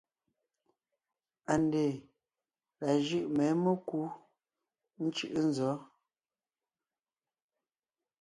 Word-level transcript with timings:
ANDÈ 1.53 1.85
la 2.81 2.91
jʉ̂ʼ 3.05 3.25
mê 3.35 3.45
mekú 3.63 3.99
ńcʉ̂ʼʉ 5.05 5.39
nzɔ̌? 5.49 5.73